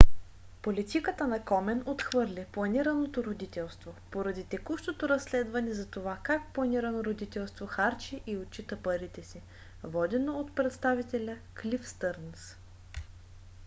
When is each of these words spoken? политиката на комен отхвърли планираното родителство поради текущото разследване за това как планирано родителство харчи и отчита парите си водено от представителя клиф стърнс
политиката 0.61 1.27
на 1.27 1.45
комен 1.45 1.83
отхвърли 1.85 2.45
планираното 2.51 3.23
родителство 3.23 3.93
поради 4.11 4.43
текущото 4.43 5.09
разследване 5.09 5.73
за 5.73 5.85
това 5.85 6.17
как 6.23 6.53
планирано 6.53 7.03
родителство 7.03 7.67
харчи 7.67 8.21
и 8.27 8.37
отчита 8.37 8.81
парите 8.83 9.23
си 9.23 9.41
водено 9.83 10.39
от 10.39 10.55
представителя 10.55 11.37
клиф 11.61 11.89
стърнс 11.89 12.55